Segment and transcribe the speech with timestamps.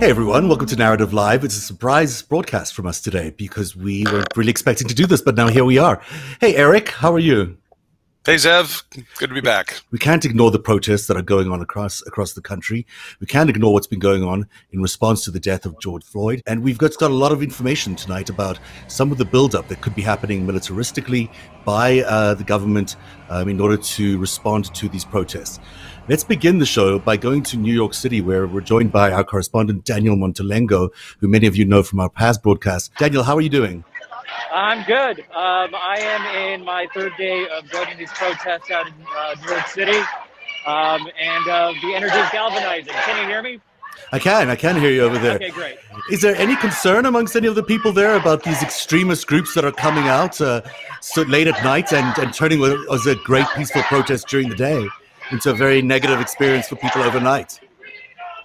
[0.00, 1.44] Hey everyone, welcome to Narativ Live.
[1.44, 5.20] It's a surprise broadcast from us today because we weren't really expecting to do this,
[5.20, 6.00] but now here we are.
[6.40, 7.58] Hey Eric, how are you?
[8.24, 8.82] Hey Zev,
[9.18, 9.82] good to be back.
[9.90, 12.86] We can't ignore the protests that are going on across across the country.
[13.20, 16.40] We can't ignore what's been going on in response to the death of George Floyd.
[16.46, 19.82] And we've got, got a lot of information tonight about some of the buildup that
[19.82, 21.30] could be happening militaristically
[21.66, 22.96] by uh, the government
[23.28, 25.60] um, in order to respond to these protests.
[26.10, 29.22] Let's begin the show by going to New York City, where we're joined by our
[29.22, 32.90] correspondent, Daniel Montelengo, who many of you know from our past broadcasts.
[32.98, 33.84] Daniel, how are you doing?
[34.52, 35.20] I'm good.
[35.20, 39.50] Um, I am in my third day of joining these protests out in uh, New
[39.52, 39.98] York City,
[40.66, 42.92] um, and uh, the energy is galvanizing.
[42.92, 43.60] Can you hear me?
[44.10, 44.50] I can.
[44.50, 45.36] I can hear you over there.
[45.36, 45.76] Okay, great.
[46.10, 49.64] Is there any concern amongst any of the people there about these extremist groups that
[49.64, 50.62] are coming out uh,
[51.00, 54.56] so late at night and, and turning what was a great peaceful protest during the
[54.56, 54.88] day?
[55.30, 57.60] Into a very negative experience for people overnight.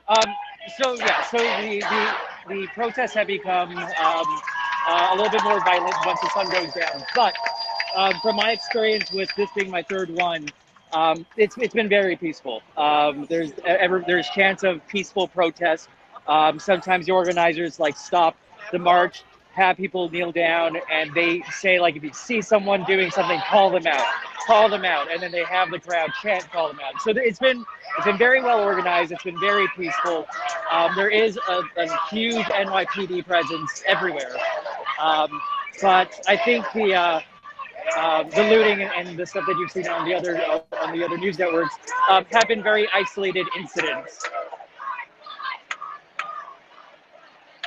[0.08, 0.36] Um,
[0.78, 3.86] so yeah, so the the, the protests have become um,
[4.88, 7.03] uh, a little bit more violent once the sun goes down.
[7.16, 7.33] But
[7.95, 10.47] um, from my experience with this being my third one,
[10.94, 12.61] um, it's it's been very peaceful.
[12.78, 15.89] Um, there's ever there's chance of peaceful protest.
[16.28, 18.36] Um, sometimes the organizers like stop
[18.72, 19.23] the march
[19.56, 23.70] have people kneel down and they say like if you see someone doing something call
[23.72, 24.06] them out.
[24.45, 25.12] Call them out.
[25.12, 27.02] And then they have the crowd chant call them out.
[27.02, 27.66] So it's been
[27.97, 29.12] it's been very well organized.
[29.12, 30.28] It's been very peaceful.
[30.72, 34.36] Um, there is a, a, huge nypd presence everywhere.
[35.00, 35.30] Um,
[35.81, 37.19] but i think the uh,
[37.97, 41.03] uh, the looting and, the stuff that you've seen on the other uh, on the
[41.03, 41.75] other news networks
[42.09, 44.25] um, have been very isolated incidents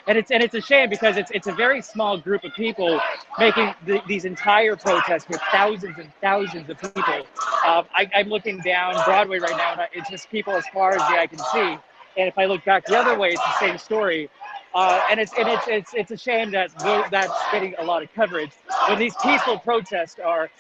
[0.09, 2.99] and it's and it's a shame because it's it's a very small group of people
[3.39, 7.27] making the, these entire protests with thousands and thousands of people.
[7.67, 10.99] Um, I, am looking down Broadway right now, and it's just people as far as
[10.99, 11.79] the eye can see.
[12.17, 14.31] And if I look back the other way, it's the same story.
[14.75, 16.71] Uh, and it's and it's it's it's a shame that
[17.11, 18.53] that's getting a lot of coverage.
[18.89, 20.51] But these peaceful protests are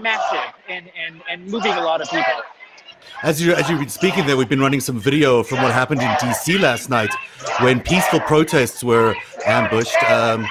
[0.00, 2.42] massive and and and moving a lot of people.
[3.22, 6.00] As you as you've been speaking there, we've been running some video from what happened
[6.00, 6.58] in D.C.
[6.58, 7.10] last night,
[7.60, 9.14] when peaceful protests were
[9.44, 10.02] ambushed.
[10.04, 10.46] Um,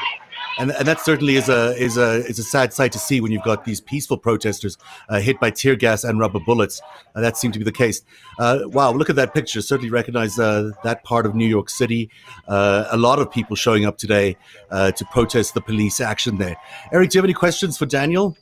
[0.60, 3.32] and, and that certainly is a is a is a sad sight to see when
[3.32, 4.78] you've got these peaceful protesters
[5.10, 6.82] uh, hit by tear gas and rubber bullets.
[7.16, 8.02] Uh, that seemed to be the case.
[8.40, 9.62] Uh, wow, look at that picture.
[9.62, 12.10] Certainly recognize uh, that part of New York City.
[12.48, 14.36] Uh, a lot of people showing up today
[14.72, 16.58] uh, to protest the police action there.
[16.92, 18.36] Eric, do you have any questions for Daniel?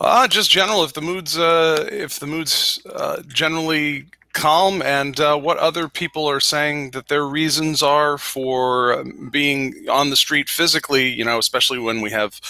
[0.00, 0.84] Uh, just general.
[0.84, 6.26] If the mood's uh, if the mood's uh, generally calm, and uh, what other people
[6.30, 11.08] are saying that their reasons are for being on the street physically.
[11.08, 12.40] You know, especially when we have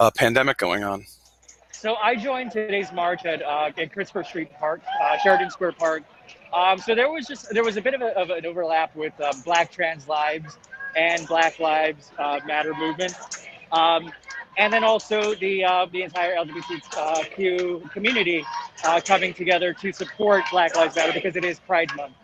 [0.00, 1.04] a pandemic going on.
[1.70, 6.02] So I joined today's march at, uh, at Christopher Street Park, uh, Sheridan Square Park.
[6.52, 9.12] Um, so there was just there was a bit of, a, of an overlap with
[9.20, 10.58] um, Black Trans Lives
[10.96, 13.14] and Black Lives Matter movement.
[13.72, 14.12] Um,
[14.58, 18.44] and then also the uh, the entire LGBTQ community
[18.84, 22.14] uh, coming together to support Black Lives Matter because it is Pride Month.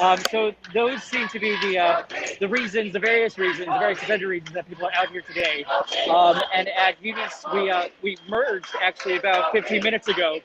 [0.00, 2.02] Um, so those seem to be the uh,
[2.40, 5.64] the reasons, the various reasons, the various agenda reasons that people are out here today.
[6.10, 10.40] Um, and at Unions, we uh, we merged actually about 15 minutes ago.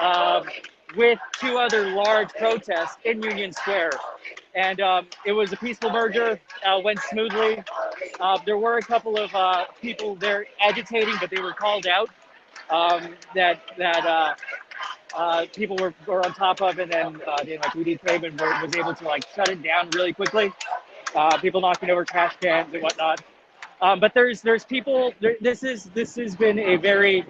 [0.00, 0.44] Um,
[0.96, 3.90] with two other large protests in Union Square.
[4.54, 7.62] And um, it was a peaceful merger, uh, went smoothly.
[8.20, 12.08] Uh, there were a couple of uh, people there agitating, but they were called out
[12.70, 14.34] um, that that uh,
[15.16, 18.76] uh, people were, were on top of, and then uh, the came and were, was
[18.76, 20.52] able to like shut it down really quickly.
[21.40, 23.20] people knocking over trash cans and whatnot.
[23.80, 25.12] Um, but there's there's people.
[25.20, 27.26] There, this is this has been a very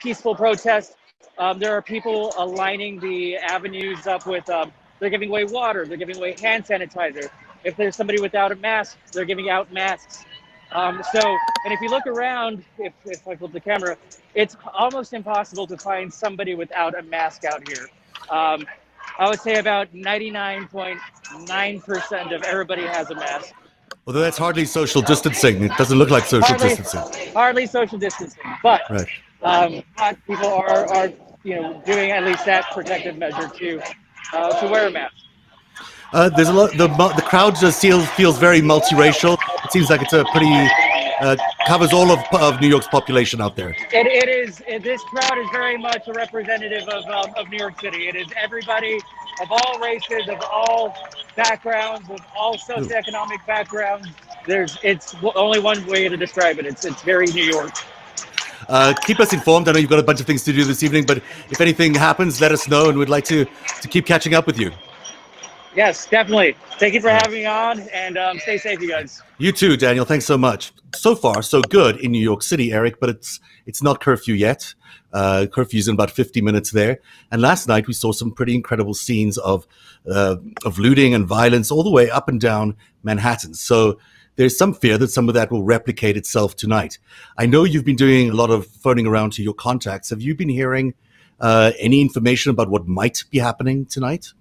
[0.00, 0.94] peaceful protest.
[1.38, 5.96] Um, there are people aligning the avenues up with, um, they're giving away water, they're
[5.96, 7.30] giving away hand sanitizer.
[7.64, 10.24] If there's somebody without a mask, they're giving out masks.
[10.72, 11.20] Um, so,
[11.64, 13.96] and if you look around, if, if I flip the camera,
[14.34, 17.88] it's almost impossible to find somebody without a mask out here.
[18.30, 18.66] Um,
[19.18, 23.54] I would say about 99.9% of everybody has a mask.
[24.06, 25.64] Although that's hardly social distancing.
[25.64, 27.32] It doesn't look like social hardly, distancing.
[27.32, 28.40] Hardly social distancing.
[28.62, 29.08] But, right.
[29.42, 31.12] um, but people are, are
[31.44, 33.80] you know, doing at least that protective measure to
[34.32, 35.14] uh, to wear a mask.
[36.12, 36.70] Uh, there's a lot.
[36.72, 39.36] The the crowd just feels feels very multiracial.
[39.64, 40.50] It seems like it's a pretty
[41.20, 41.36] uh,
[41.66, 43.70] covers all of, of New York's population out there.
[43.92, 44.62] It, it is.
[44.66, 48.08] It, this crowd is very much a representative of, um, of New York City.
[48.08, 48.98] It is everybody
[49.42, 50.96] of all races, of all
[51.36, 54.08] backgrounds, of all socioeconomic backgrounds.
[54.46, 54.78] There's.
[54.82, 56.66] It's only one way to describe it.
[56.66, 56.84] It's.
[56.86, 57.74] It's very New York.
[58.68, 59.68] Uh, keep us informed.
[59.68, 61.18] I know you've got a bunch of things to do this evening, but
[61.50, 63.46] if anything happens, let us know, and we'd like to
[63.80, 64.70] to keep catching up with you.
[65.74, 66.56] Yes, definitely.
[66.78, 69.22] Thank you for having me on, and um, stay safe, you guys.
[69.38, 70.04] You too, Daniel.
[70.04, 70.72] Thanks so much.
[70.94, 73.00] So far, so good in New York City, Eric.
[73.00, 74.74] But it's it's not curfew yet.
[75.12, 77.00] Uh, curfew's in about 50 minutes there.
[77.30, 79.66] And last night we saw some pretty incredible scenes of
[80.10, 83.54] uh, of looting and violence all the way up and down Manhattan.
[83.54, 83.98] So
[84.38, 86.98] there's some fear that some of that will replicate itself tonight.
[87.36, 90.10] I know you've been doing a lot of phoning around to your contacts.
[90.10, 90.94] Have you been hearing
[91.40, 94.32] uh, any information about what might be happening tonight?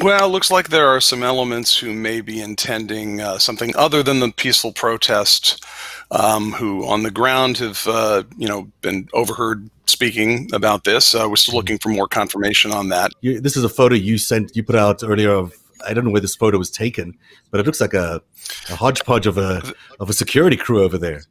[0.00, 4.04] Well, it looks like there are some elements who may be intending uh, something other
[4.04, 5.64] than the peaceful protest,
[6.12, 11.14] um, who on the ground have, uh, you know, been overheard speaking about this.
[11.14, 13.10] Uh, we're still looking for more confirmation on that.
[13.20, 15.54] You, this is a photo you sent, you put out earlier of
[15.86, 17.16] I don't know where this photo was taken,
[17.50, 18.22] but it looks like a,
[18.70, 19.62] a hodgepodge of a
[20.00, 21.22] of a security crew over there.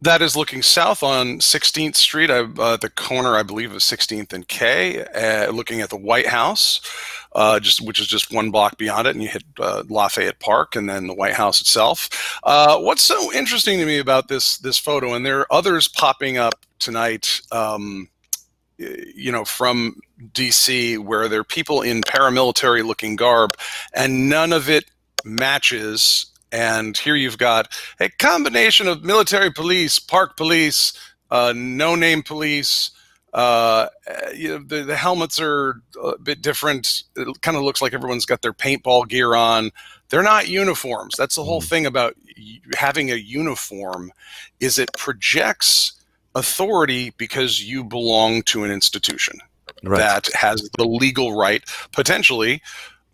[0.00, 4.46] That is looking south on 16th Street, uh, the corner, I believe, of 16th and
[4.46, 6.82] K, uh, looking at the White House,
[7.34, 10.76] uh, just which is just one block beyond it, and you hit uh, Lafayette Park
[10.76, 12.38] and then the White House itself.
[12.44, 16.36] Uh, what's so interesting to me about this this photo, and there are others popping
[16.36, 17.40] up tonight.
[17.50, 18.10] Um,
[18.78, 20.00] you know, from
[20.32, 23.50] DC, where there are people in paramilitary looking garb,
[23.94, 24.84] and none of it
[25.24, 26.26] matches.
[26.52, 27.68] And here you've got
[28.00, 30.92] a combination of military police, park police,
[31.30, 32.90] uh, no name police.
[33.32, 33.88] Uh,
[34.32, 37.02] you know, the, the helmets are a bit different.
[37.16, 39.72] It kind of looks like everyone's got their paintball gear on.
[40.08, 41.16] They're not uniforms.
[41.16, 41.68] That's the whole mm.
[41.68, 42.14] thing about
[42.76, 44.12] having a uniform
[44.60, 45.92] is it projects
[46.34, 49.38] authority because you belong to an institution
[49.82, 49.98] right.
[49.98, 52.60] that has the legal right potentially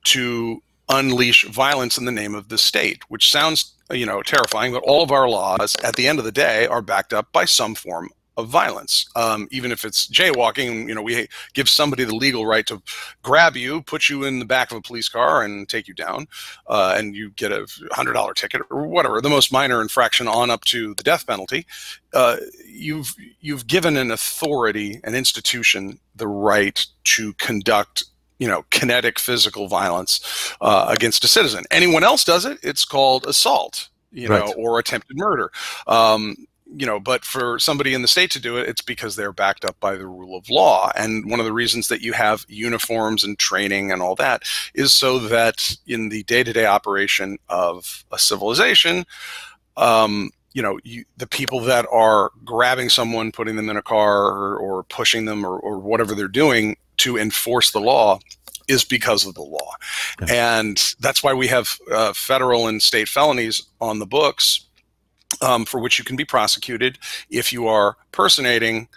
[0.04, 4.82] to unleash violence in the name of the state which sounds you know terrifying but
[4.84, 7.74] all of our laws at the end of the day are backed up by some
[7.74, 9.06] form of violence.
[9.16, 12.82] Um, even if it's jaywalking, you know, we give somebody the legal right to
[13.22, 16.26] grab you, put you in the back of a police car, and take you down,
[16.68, 20.50] uh, and you get a hundred dollar ticket or whatever, the most minor infraction on
[20.50, 21.66] up to the death penalty.
[22.12, 22.36] Uh,
[22.66, 28.04] you've you've given an authority, an institution, the right to conduct
[28.38, 31.64] you know, kinetic physical violence uh, against a citizen.
[31.70, 34.44] Anyone else does it, it's called assault, you right.
[34.46, 35.52] know, or attempted murder.
[35.86, 39.32] Um, you know, but for somebody in the state to do it, it's because they're
[39.32, 40.92] backed up by the rule of law.
[40.96, 44.44] And one of the reasons that you have uniforms and training and all that
[44.74, 49.04] is so that in the day to day operation of a civilization,
[49.76, 54.26] um, you know, you, the people that are grabbing someone, putting them in a car,
[54.26, 58.18] or, or pushing them, or, or whatever they're doing to enforce the law,
[58.68, 59.74] is because of the law.
[60.28, 64.66] And that's why we have uh, federal and state felonies on the books
[65.40, 66.98] um, for which you can be prosecuted
[67.30, 68.88] if you are personating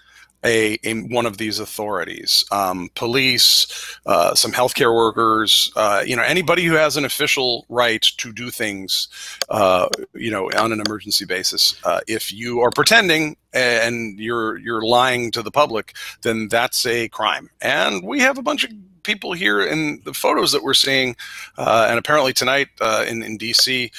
[0.44, 6.24] a, a, one of these authorities, um, police, uh, some healthcare workers, uh, you know,
[6.24, 9.08] anybody who has an official right to do things,
[9.50, 11.75] uh, you know, on an emergency basis.
[11.84, 17.08] Uh, if you are pretending and you're you're lying to the public, then that's a
[17.10, 17.50] crime.
[17.62, 18.72] And we have a bunch of
[19.04, 21.16] people here in the photos that we're seeing,
[21.58, 23.92] uh, and apparently tonight uh, in in DC,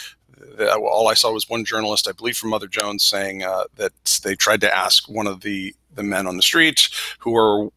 [0.61, 4.35] all I saw was one journalist, I believe from Mother Jones, saying uh, that they
[4.35, 7.71] tried to ask one of the the men on the street who are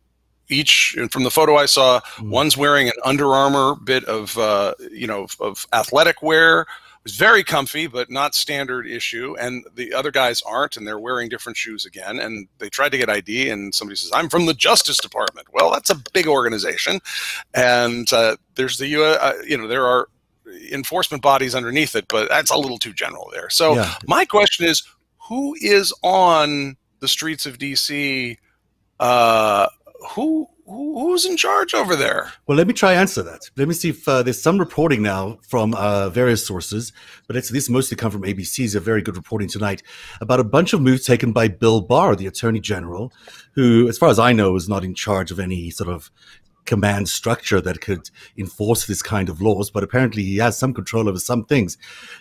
[0.49, 2.29] each and from the photo I saw, mm.
[2.29, 6.61] one's wearing an Under Armour bit of uh, you know of athletic wear.
[6.61, 6.67] It
[7.03, 9.35] was very comfy, but not standard issue.
[9.39, 12.19] And the other guys aren't, and they're wearing different shoes again.
[12.19, 15.71] And they tried to get ID, and somebody says, "I'm from the Justice Department." Well,
[15.71, 16.99] that's a big organization,
[17.53, 20.09] and uh, there's the uh, you know there are
[20.71, 23.49] enforcement bodies underneath it, but that's a little too general there.
[23.49, 23.95] So yeah.
[24.07, 24.83] my question is,
[25.27, 28.37] who is on the streets of DC?
[28.99, 29.67] Uh,
[30.11, 32.31] who, who who's in charge over there?
[32.45, 33.49] Well, let me try answer that.
[33.55, 36.91] Let me see if uh, there's some reporting now from uh, various sources,
[37.27, 39.81] but it's, this mostly come from ABC's a very good reporting tonight
[40.21, 43.11] about a bunch of moves taken by Bill Barr, the Attorney General,
[43.53, 46.11] who, as far as I know, is not in charge of any sort of
[46.67, 51.09] command structure that could enforce this kind of laws, but apparently he has some control
[51.09, 51.77] over some things.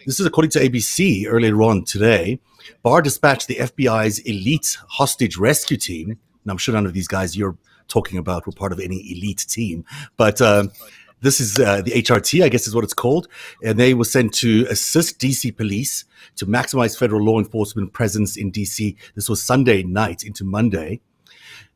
[0.07, 2.41] This is according to ABC earlier on today.
[2.83, 6.11] Barr dispatched the FBI's elite hostage rescue team.
[6.11, 9.45] And I'm sure none of these guys you're talking about were part of any elite
[9.49, 9.85] team,
[10.17, 10.67] but uh,
[11.23, 13.29] this is uh, the HRT, I guess is what it's called,
[13.63, 16.05] and they were sent to assist DC police
[16.37, 18.97] to maximize federal law enforcement presence in DC.
[19.15, 21.01] This was Sunday night into Monday.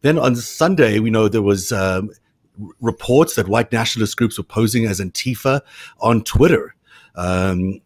[0.02, 2.10] Then on Sunday, we know there was um,
[2.80, 5.60] reports that white nationalist groups were posing as Antifa
[6.00, 6.74] on Twitter.
[7.14, 7.80] Um,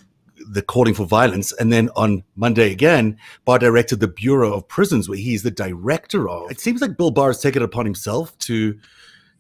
[0.47, 1.53] the calling for violence.
[1.53, 6.29] And then on Monday again, Barr directed the Bureau of Prisons, where he's the director
[6.29, 6.51] of.
[6.51, 8.79] It seems like Bill Barr has taken it upon himself to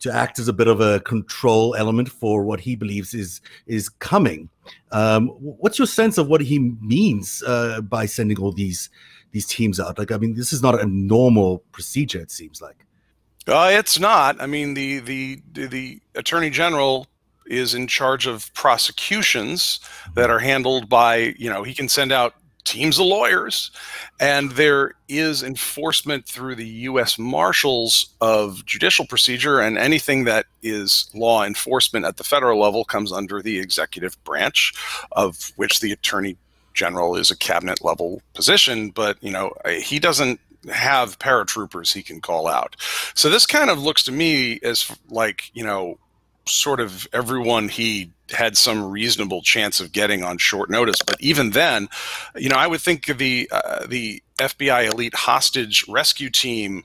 [0.00, 3.88] to act as a bit of a control element for what he believes is is
[3.88, 4.48] coming.
[4.92, 8.90] Um, what's your sense of what he means uh, by sending all these
[9.32, 9.98] these teams out?
[9.98, 12.20] Like, I mean, this is not a normal procedure.
[12.20, 12.86] It seems like.
[13.46, 14.40] Uh, it's not.
[14.40, 17.06] I mean, the the the attorney general
[17.46, 19.80] is in charge of prosecutions
[20.14, 22.34] that are handled by you know he can send out
[22.64, 23.70] teams of lawyers
[24.20, 31.10] and there is enforcement through the US marshals of judicial procedure and anything that is
[31.12, 34.72] law enforcement at the federal level comes under the executive branch
[35.12, 36.38] of which the attorney
[36.72, 40.40] general is a cabinet level position but you know he doesn't
[40.72, 42.76] have paratroopers he can call out
[43.14, 45.98] so this kind of looks to me as like you know
[46.46, 51.00] sort of everyone he had some reasonable chance of getting on short notice.
[51.04, 51.88] But even then,
[52.36, 56.84] you know, I would think the uh, the FBI elite hostage rescue team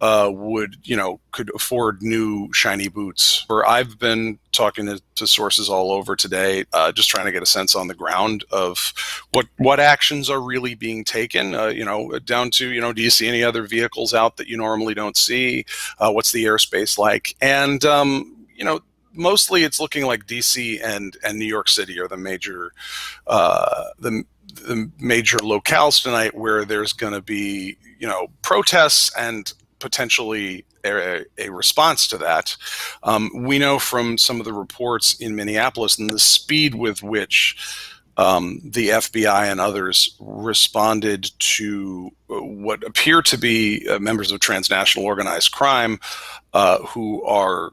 [0.00, 3.44] uh, would, you know, could afford new shiny boots.
[3.48, 7.42] Or I've been talking to, to sources all over today, uh, just trying to get
[7.42, 8.92] a sense on the ground of
[9.32, 11.54] what what actions are really being taken.
[11.54, 14.48] Uh, you know, down to you know, do you see any other vehicles out that
[14.48, 15.64] you normally don't see?
[15.98, 17.36] Uh, what's the airspace like?
[17.40, 18.80] And um, you know,
[19.12, 22.72] mostly it's looking like DC and and New York City are the major
[23.26, 24.24] uh, the
[24.54, 31.24] the major locales tonight where there's going to be you know protests and potentially a,
[31.38, 32.56] a response to that.
[33.02, 37.56] Um, we know from some of the reports in Minneapolis and the speed with which
[38.16, 44.40] um, the FBI and others responded to uh, what appear to be uh, members of
[44.40, 46.00] transnational organized crime
[46.52, 47.70] uh, who are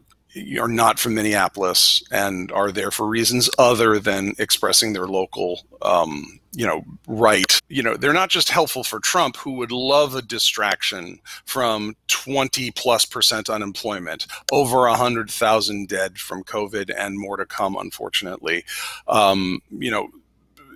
[0.59, 6.41] are not from Minneapolis and are there for reasons other than expressing their local, um,
[6.55, 7.59] you know, right.
[7.67, 12.71] You know, they're not just helpful for Trump, who would love a distraction from 20
[12.71, 18.63] plus percent unemployment, over 100,000 dead from COVID, and more to come, unfortunately.
[19.07, 20.09] Um, you know,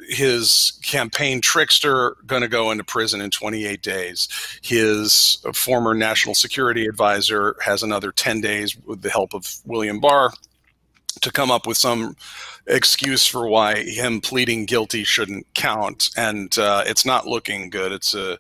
[0.10, 4.28] his campaign trickster going to go into prison in 28 days.
[4.62, 10.32] His former national security advisor has another 10 days with the help of William Barr
[11.20, 12.16] to come up with some
[12.68, 16.10] excuse for why him pleading guilty shouldn't count.
[16.16, 17.92] And uh, it's not looking good.
[17.92, 18.38] It's a,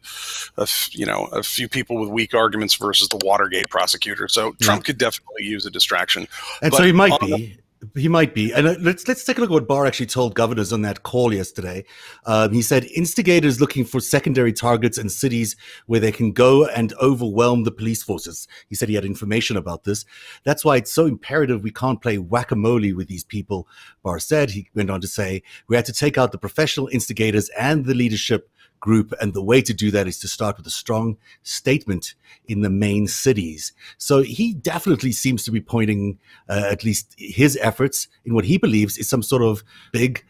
[0.57, 4.27] a f- you know a few people with weak arguments versus the watergate prosecutor.
[4.27, 4.85] So trump yeah.
[4.85, 6.27] could definitely use a distraction.
[6.61, 7.57] And but so he might be
[7.95, 10.35] he might be, and uh, let's let's take a look at what Barr actually told
[10.35, 11.85] governors on that call yesterday.
[12.25, 15.55] Um, he said instigators looking for secondary targets in cities
[15.85, 18.47] where they can go and overwhelm the police forces.
[18.67, 20.05] He said he had information about this.
[20.43, 23.67] That's why it's so imperative we can't play whack a mole with these people.
[24.03, 27.49] Barr said he went on to say we had to take out the professional instigators
[27.57, 29.13] and the leadership group.
[29.19, 32.15] And the way to do that is to start with a strong statement
[32.47, 33.73] in the main cities.
[33.97, 38.57] So he definitely seems to be pointing uh, at least his efforts in what he
[38.57, 40.23] believes is some sort of big.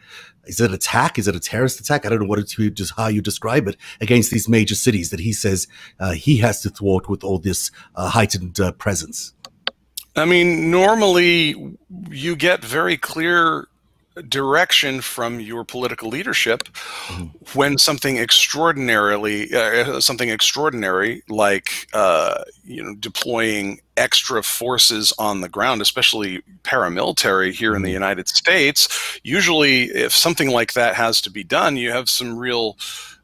[0.45, 1.19] Is it an attack?
[1.19, 2.05] Is it a terrorist attack?
[2.05, 5.19] I don't know what it's just how you describe it against these major cities that
[5.19, 5.67] he says
[5.99, 9.33] uh, he has to thwart with all this uh, heightened uh, presence.
[10.15, 11.77] I mean, normally
[12.09, 13.67] you get very clear
[14.27, 17.25] direction from your political leadership mm-hmm.
[17.57, 25.49] when something extraordinarily uh, something extraordinary like uh, you know deploying extra forces on the
[25.49, 27.93] ground especially paramilitary here in the mm-hmm.
[27.93, 32.77] United States usually if something like that has to be done you have some real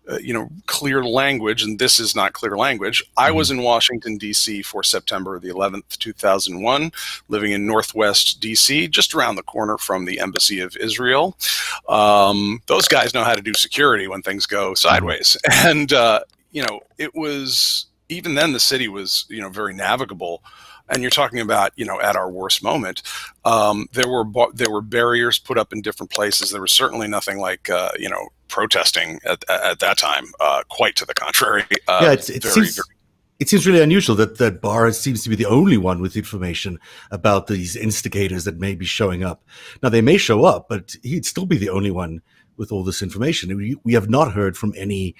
[0.10, 3.04] uh, you know clear language and this is not clear language.
[3.18, 3.60] I was mm-hmm.
[3.60, 6.92] in washington d.c for september the 11th 2001
[7.28, 11.38] living in northwest d.c just around the corner from the embassy of israel.
[11.90, 14.76] Um, those guys know how to do security when things go mm-hmm.
[14.76, 15.38] sideways.
[15.66, 16.20] And uh,
[16.52, 20.44] you know it was even then the city was you know very navigable.
[20.88, 23.02] And you're talking about you know at our worst moment.
[23.44, 26.52] Um, there were there were barriers put up in different places.
[26.52, 30.96] There was certainly nothing like uh, you know protesting at, at that time uh, quite
[30.96, 32.96] to the contrary uh, yeah it very, seems very,
[33.40, 36.80] it seems really unusual that that Barr seems to be the only one with information
[37.12, 39.44] about these instigators that may be showing up.
[39.84, 42.22] Now they may show up, but he'd still be the only one
[42.58, 43.56] with all this information.
[43.58, 45.16] We, we have not heard from any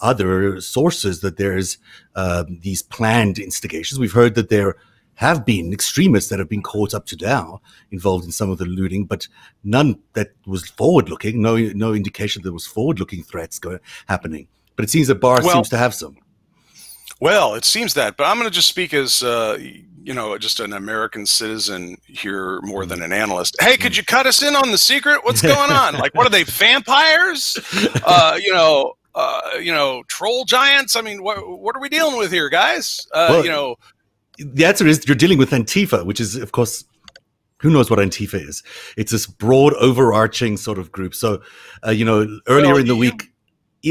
[0.00, 1.78] other sources that there's
[2.14, 3.98] um, these planned instigations.
[3.98, 4.76] We've heard that there
[5.18, 7.60] have been extremists that have been caught up to now
[7.90, 9.26] involved in some of the looting, but
[9.64, 11.42] none that was forward looking.
[11.42, 14.46] No, no indication there was forward looking threats going happening.
[14.76, 16.16] But it seems that Barr Well- seems to have some.
[17.20, 19.58] Well, it seems that, but I'm going to just speak as uh,
[20.04, 23.56] you know, just an American citizen here more than an analyst.
[23.60, 25.24] Hey, could you cut us in on the secret?
[25.24, 25.94] What's going on?
[25.94, 27.58] Like, what are they vampires?
[28.04, 30.94] Uh, you know, uh, you know, troll giants.
[30.94, 33.04] I mean, what what are we dealing with here, guys?
[33.12, 33.74] Uh, Well- you know,
[34.38, 36.84] The answer is you're dealing with Antifa, which is, of course,
[37.60, 38.62] who knows what Antifa is?
[38.96, 41.14] It's this broad, overarching sort of group.
[41.14, 41.42] So,
[41.86, 43.32] uh, you know, earlier Well, in the you- week,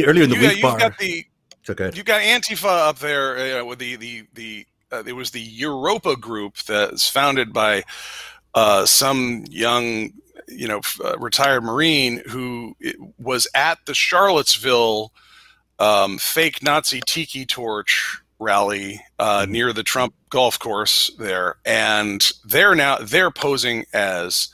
[0.05, 1.25] earlier in the you, week, you've got the
[1.69, 1.91] okay.
[1.93, 6.15] you've got Antifa up there uh, with the the the uh, it was the Europa
[6.15, 7.83] group that's founded by
[8.53, 10.11] uh, some young
[10.47, 12.73] you know f- uh, retired Marine who
[13.17, 15.11] was at the Charlottesville
[15.79, 19.49] um, fake Nazi tiki torch rally uh, Mhm.
[19.49, 24.49] near the Trump golf course there, and they're now they're posing as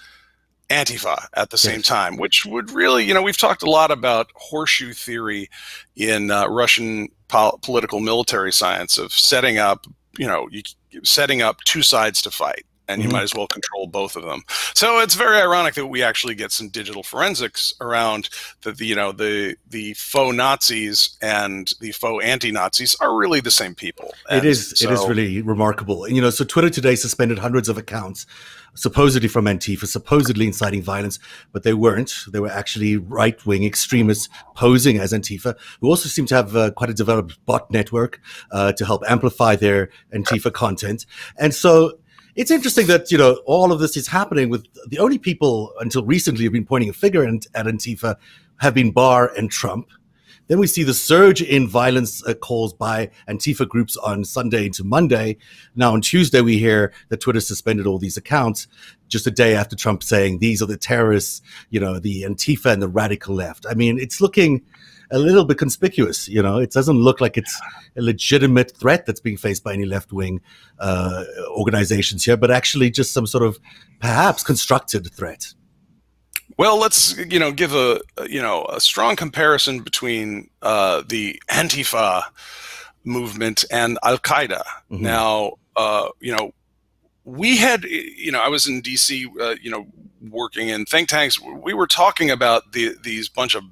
[0.70, 1.88] Antifa at the same Yes.
[1.88, 5.50] time, which would really, you know, we've talked a lot about horseshoe theory
[5.96, 9.86] in uh, Russian pol- political military science of setting up,
[10.18, 10.64] you know, you,
[11.04, 12.66] setting up two sides to fight.
[12.88, 13.14] And you Mhm.
[13.14, 14.44] might as well control both of them.
[14.74, 18.30] So it's very ironic that we actually get some digital forensics around
[18.64, 18.78] that.
[18.78, 23.74] The you know the the faux Nazis and the faux anti-Nazis are really the same
[23.76, 24.14] people.
[24.30, 24.74] It And is.
[24.74, 26.04] it is so- really remarkable.
[26.06, 28.26] And, you know, so Twitter today suspended hundreds of accounts,
[28.76, 31.20] supposedly from Antifa, supposedly inciting violence,
[31.52, 32.14] but they weren't.
[32.32, 36.90] They were actually right-wing extremists posing as Antifa, who also seem to have uh, quite
[36.90, 38.20] a developed bot network
[38.52, 41.06] uh, to help amplify their Antifa content.
[41.38, 42.00] And so.
[42.36, 46.04] It's interesting that you know all of this is happening with the only people until
[46.04, 48.16] recently have been pointing a finger at, at Antifa
[48.58, 49.90] have been Barr and Trump.
[50.48, 54.84] Then we see the surge in violence uh, calls by Antifa groups on Sunday into
[54.84, 55.38] Monday.
[55.76, 58.68] Now on Tuesday, we hear that Twitter suspended all these accounts
[59.08, 62.82] just a day after Trump saying these are the terrorists, you know, the Antifa and
[62.82, 63.66] the radical left.
[63.70, 64.64] I mean, it's looking
[65.14, 66.28] a little bit conspicuous.
[66.28, 67.62] You know, it doesn't look like it's
[67.96, 70.42] a legitimate threat that's being faced by any left wing
[70.80, 73.60] uh, organizations here, but actually just some sort of
[74.02, 75.54] perhaps constructed threat.
[76.58, 82.24] Well, let's you know give a you know a strong comparison between uh, the Antifa
[83.04, 84.64] movement and Al Qaeda.
[84.92, 85.00] Mhm.
[85.00, 86.54] Now, uh, you know,
[87.24, 89.30] we had you know I was in D.C.
[89.40, 89.88] Uh, you know
[90.30, 91.40] working in think tanks.
[91.40, 93.64] We were talking about the these bunch of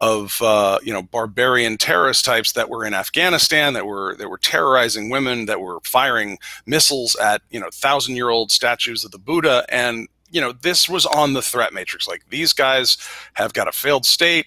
[0.00, 4.38] of uh, you know barbarian terrorist types that were in Afghanistan that were that were
[4.38, 9.18] terrorizing women that were firing missiles at you know thousand year old statues of the
[9.18, 9.64] Buddha.
[9.68, 12.08] And you know this was on the threat matrix.
[12.08, 12.96] Like these guys
[13.34, 14.46] have got a failed state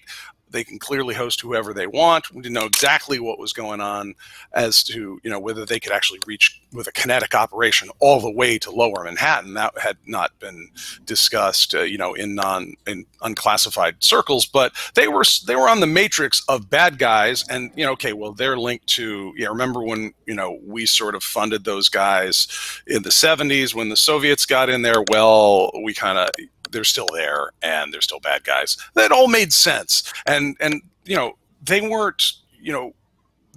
[0.54, 4.14] they can clearly host whoever they want we didn't know exactly what was going on
[4.52, 8.30] as to you know whether they could actually reach with a kinetic operation all the
[8.30, 9.54] way to lower manhattan.
[9.54, 10.70] That had not been
[11.04, 15.80] discussed uh, you know in non in unclassified circles but they were they were on
[15.80, 19.82] the matrix of bad guys and you know okay well they're linked to yeah remember
[19.82, 22.48] when you know we sort of funded those guys
[22.86, 25.02] in the 70s when the soviets got in there?
[25.10, 26.30] Well we kind of
[26.74, 31.16] they're still there and they're still bad guys that all made sense and and you
[31.16, 31.32] know
[31.62, 32.92] they weren't you know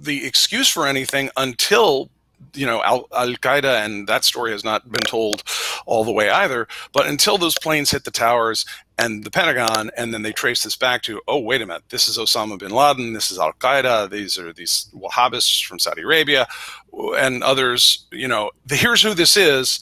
[0.00, 2.08] the excuse for anything until
[2.54, 5.42] you know Al Qaeda and that story has not been told
[5.86, 6.66] all the way either.
[6.92, 8.64] But until those planes hit the towers
[8.98, 12.08] and the Pentagon, and then they trace this back to oh wait a minute, this
[12.08, 16.46] is Osama bin Laden, this is Al Qaeda, these are these Wahhabists from Saudi Arabia,
[17.16, 18.06] and others.
[18.10, 19.80] You know, here's who this is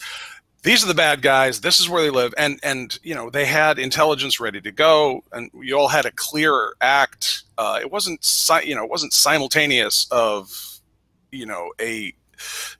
[0.66, 3.44] these are the bad guys this is where they live and and you know they
[3.44, 7.44] had intelligence ready to go and we all had a clear act.
[7.56, 10.80] Uh, it wasn't si- you know it wasn't simultaneous of
[11.30, 12.12] you know a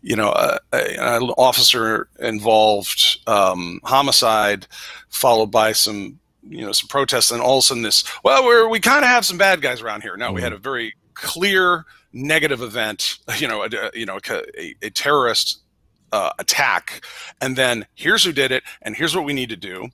[0.02, 4.66] you know a, a, an officer involved um, homicide
[5.08, 8.68] followed by some you know some protests and all of a sudden this well we're
[8.68, 10.16] we kind of have some bad guys around here.
[10.16, 14.90] No we had a very clear negative event you know a, you know a, a
[14.90, 15.60] terrorist
[16.12, 17.04] uh, attack,
[17.40, 19.88] and then here's who did it, and here's what we need to do.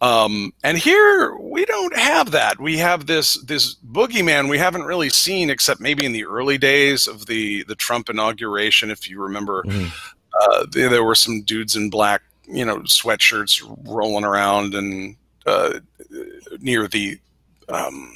[0.00, 2.60] Um, and here we don't have that.
[2.60, 7.06] We have this this boogeyman we haven't really seen except maybe in the early days
[7.06, 8.90] of the the Trump inauguration.
[8.90, 9.92] If you remember, Mhm.
[10.40, 15.78] uh, there, there were some dudes in black, you know, sweatshirts rolling around and uh,
[16.60, 17.18] near the.
[17.68, 18.12] Um,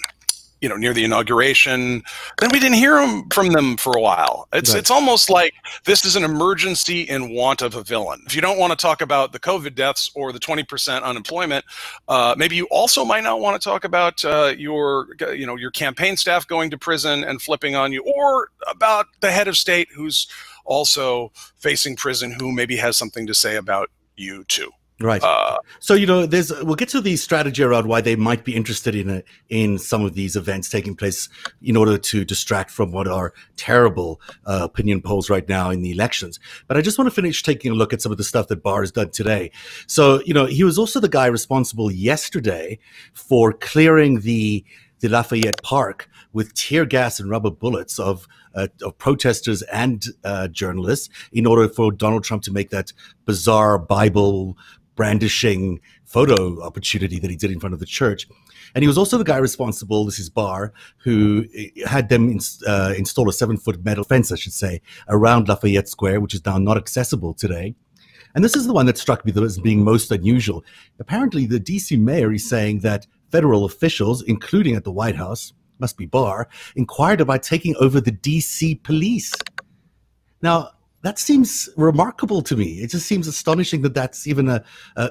[0.61, 2.03] you know, near the inauguration,
[2.39, 2.97] then we didn't hear
[3.33, 4.49] from them for a while.
[4.53, 4.79] It's Right.
[4.79, 8.23] it's almost like this is an emergency in want of a villain.
[8.27, 11.65] If you don't want to talk about the COVID deaths or the 20% unemployment,
[12.09, 15.71] uh, maybe you also might not want to talk about uh, your, you know, your
[15.71, 19.89] campaign staff going to prison and flipping on you, or about the head of state
[19.95, 20.27] who's
[20.65, 24.71] also facing prison who maybe has something to say about you too.
[24.99, 25.23] Right.
[25.23, 28.57] Uh, so you know, there's we'll get to the strategy around why they might be
[28.57, 31.29] interested in a, in some of these events taking place
[31.61, 35.91] in order to distract from what are terrible uh, opinion polls right now in the
[35.91, 36.41] elections.
[36.67, 38.63] But I just want to finish taking a look at some of the stuff that
[38.63, 39.51] Barr has done today.
[39.87, 42.79] So you know, he was also the guy responsible yesterday
[43.13, 44.65] for clearing the
[45.01, 50.49] the Lafayette Park with tear gas and rubber bullets of uh, of protesters and uh,
[50.49, 52.93] journalists in order for Donald Trump to make that
[53.27, 54.57] bizarre Bible
[54.97, 58.27] brandishing photo opportunity that he did in front of the church.
[58.75, 61.45] And he was also the guy responsible, this is Barr, who
[61.87, 66.21] had them uh, install a seven foot metal fence, I should say, around Lafayette Square,
[66.21, 67.75] which is now not accessible today.
[68.35, 70.65] And this is the one that struck me as being most unusual.
[70.99, 75.97] Apparently, the DC mayor is saying that federal officials, including at the White House, must
[75.97, 79.33] be Barr, inquired about taking over the DC police.
[80.43, 80.71] Now,
[81.03, 82.81] that seems remarkable to me.
[82.81, 84.65] It just seems astonishing that that's even a,
[84.97, 85.11] a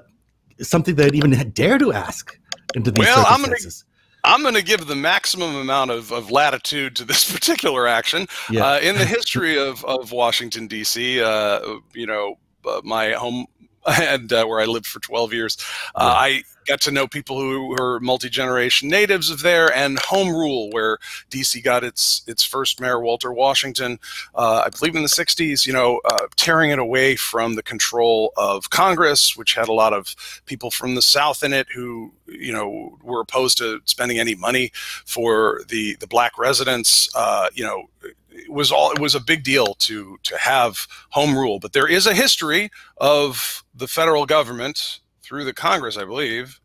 [0.62, 2.39] something that even dare to ask
[2.76, 3.86] into these well, circumstances.
[4.26, 8.28] I'm going to give the maximum amount of, of latitude to this particular action.
[8.50, 8.65] Yeah.
[8.65, 11.60] Uh, in the history of, of Washington, D.C., uh,
[11.93, 13.45] you know, uh, my home
[14.02, 15.58] and uh, where I lived for 12 years,
[15.95, 16.13] uh.
[16.15, 20.98] I got to know people who were multi-generation natives of there and home rule where
[21.30, 24.00] dc got its its first mayor walter washington.
[24.34, 28.34] Uh, i believe in the 60s you know uh, tearing it away from the control
[28.36, 30.15] of congress which had a lot of
[30.48, 34.71] people from the south in it who you know were opposed to spending any money
[35.06, 37.10] for the the black residents.
[37.15, 37.88] Uh, you know
[38.36, 41.88] it was all it was a big deal to to have home rule but there
[41.88, 46.62] is a history of the federal government through the Congress, I believe,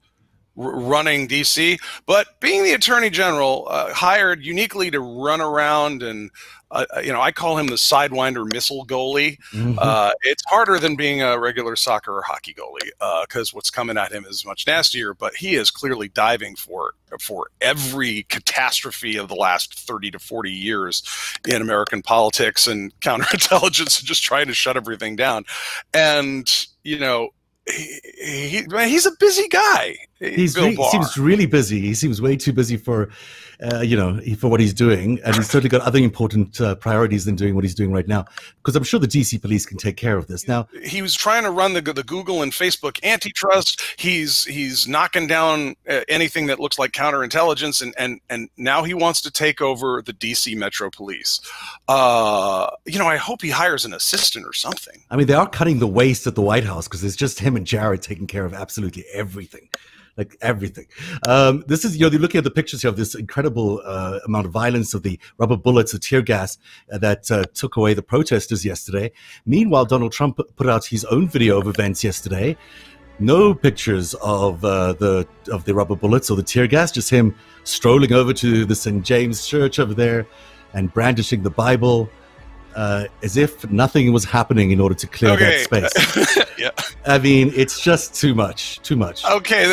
[0.58, 1.78] r- running DC.
[2.06, 6.30] But being the Attorney General, uh, hired uniquely to run around and
[6.70, 9.38] uh, uh you know, I call him the sidewinder missile goalie.
[9.52, 9.78] Mm-hmm.
[9.78, 12.90] Uh, it's harder than being a regular soccer or hockey goalie
[13.22, 15.14] because uh, what's coming at him is much nastier.
[15.14, 20.52] But he is clearly diving for for every catastrophe of the last thirty to forty
[20.52, 21.02] years
[21.48, 25.44] in American politics and counterintelligence, and just trying to shut everything down.
[25.92, 27.30] And you know,
[27.66, 29.96] he, he, he's a busy guy.
[30.18, 31.80] He's he seems really busy.
[31.80, 33.10] He seems way too busy for
[33.62, 37.24] uh, you know, for what he's doing, and he's certainly got other important uh, priorities
[37.24, 38.24] than doing what he's doing right now.
[38.56, 40.48] Because I'm sure the DC police can take care of this.
[40.48, 43.82] Now, he was trying to run the the Google and Facebook antitrust.
[43.98, 48.94] He's he's knocking down uh, anything that looks like counterintelligence, and and and now he
[48.94, 51.40] wants to take over the DC Metro Police.
[51.88, 55.02] Uh, you know, I hope he hires an assistant or something.
[55.10, 57.56] I mean, they are cutting the waste at the White House because it's just him
[57.56, 59.68] and Jared taking care of absolutely everything
[60.20, 60.86] like everything.
[61.26, 64.18] Um, this is, you know, you're looking at the pictures here of this incredible uh,
[64.26, 66.58] amount of violence of the rubber bullets, the tear gas
[66.92, 69.10] uh, that uh, took away the protesters yesterday.
[69.46, 72.56] Meanwhile, Donald Trump put out his own video of events yesterday.
[73.18, 77.34] No pictures of uh, the of the rubber bullets or the tear gas, just him
[77.64, 79.04] strolling over to the St.
[79.04, 80.26] James Church over there
[80.74, 82.08] and brandishing the Bible
[82.74, 85.64] uh, as if nothing was happening in order to clear okay.
[85.68, 86.48] that space.
[86.58, 86.70] yeah.
[87.06, 88.80] I mean, it's just too much.
[88.82, 89.24] Too much.
[89.24, 89.66] Okay.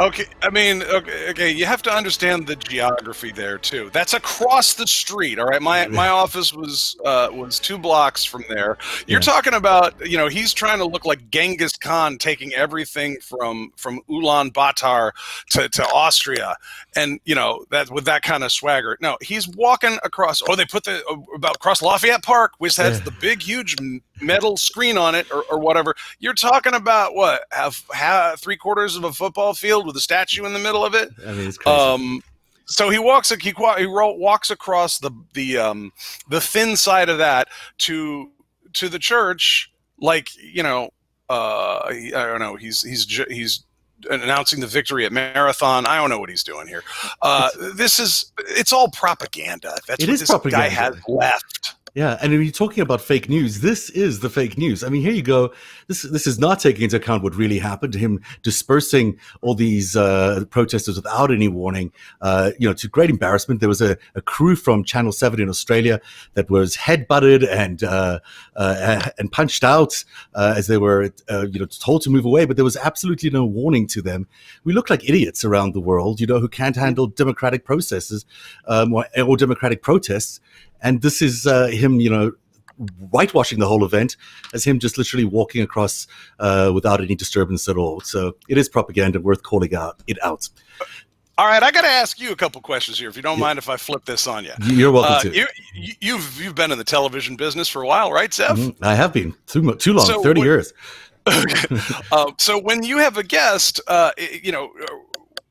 [0.00, 3.90] Okay, I mean, okay, okay, you have to understand the geography there too.
[3.92, 5.40] That's across the street.
[5.40, 8.78] All right, my my office was uh, was two blocks from there.
[9.08, 9.32] You're yeah.
[9.32, 14.00] talking about, you know, he's trying to look like Genghis Khan, taking everything from from
[14.08, 15.10] Ulaanbaatar
[15.50, 16.54] to, to Austria,
[16.94, 18.96] and you know that with that kind of swagger.
[19.00, 20.42] No, he's walking across.
[20.48, 23.04] Oh, they put the uh, about across Lafayette Park, which has yeah.
[23.04, 23.74] the big, huge
[24.20, 25.94] metal screen on it, or, or whatever.
[26.18, 30.44] You're talking about what have, have three quarters of a football field with a statue
[30.44, 31.10] in the middle of it.
[31.26, 31.78] I mean, it's crazy.
[31.78, 32.22] Um,
[32.66, 35.92] so he walks he, he walks across the the um,
[36.28, 38.30] the thin side of that to
[38.74, 40.90] to the church like you know
[41.28, 43.64] uh, I don't know he's he's he's
[44.10, 46.84] announcing the victory at marathon i don't know what he's doing here
[47.22, 50.56] uh, this is it's all propaganda that's it what this propaganda.
[50.56, 54.56] guy has left yeah, and when you're talking about fake news, this is the fake
[54.56, 54.84] news.
[54.84, 55.52] I mean, here you go.
[55.88, 59.96] This this is not taking into account what really happened to him dispersing all these
[59.96, 61.90] uh, protesters without any warning.
[62.20, 65.48] Uh, you know, to great embarrassment, there was a, a, crew from Channel Seven in
[65.48, 66.00] Australia
[66.34, 68.20] that was headbutted and uh,
[68.54, 70.04] uh and punched out
[70.36, 73.28] uh, as they were uh, you know told to move away, but there was absolutely
[73.28, 74.28] no warning to them.
[74.62, 78.24] We look like idiots around the world, you know, who can't handle democratic processes
[78.68, 80.38] um, or, or democratic protests
[80.82, 82.32] and this is uh, him, you know,
[83.10, 84.16] whitewashing the whole event
[84.54, 86.06] as him just literally walking across
[86.38, 88.00] uh, without any disturbance at all.
[88.00, 90.48] So it is propaganda worth calling out it out.
[91.38, 93.44] All right, I got to ask you a couple questions here, if you don't Yeah.
[93.44, 94.50] mind if I flip this on you.
[94.64, 95.34] You're welcome Uh, to.
[95.36, 98.56] you, you, you've you've been in the television business for a while, right, Zev?
[98.56, 98.76] Mhm.
[98.82, 100.72] I have been too too long, So thirty what- years.
[102.12, 104.10] uh, so when you have a guest, uh,
[104.42, 105.42] you know, uh,